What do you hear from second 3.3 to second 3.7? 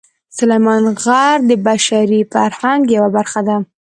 ده.